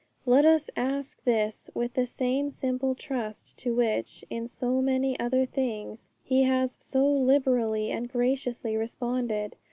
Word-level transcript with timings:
Let 0.25 0.45
us 0.45 0.71
ask 0.75 1.23
this 1.25 1.69
with 1.75 1.93
the 1.93 2.07
same 2.07 2.49
simple 2.49 2.95
trust 2.95 3.55
to 3.57 3.75
which, 3.75 4.25
in 4.31 4.47
so 4.47 4.81
many 4.81 5.19
other 5.19 5.45
things, 5.45 6.09
He 6.23 6.41
has 6.41 6.75
so 6.79 7.05
liberally 7.07 7.91
and 7.91 8.09
graciously 8.11 8.75
responded. 8.75 9.55